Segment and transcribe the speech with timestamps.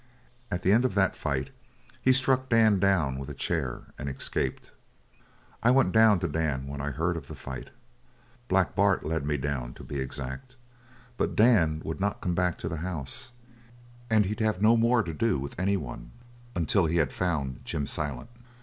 [0.49, 1.51] At the end of that fight
[2.01, 4.71] he struck Dan down with a chair and escaped.
[5.61, 7.69] I went down to Dan when I heard of the fight
[8.47, 10.55] Black Bart led me down, to be exact
[11.17, 13.31] but Dan would not come back to the house,
[14.09, 16.09] and he'd have no more to do with anyone
[16.55, 18.29] until he had found Jim Silent.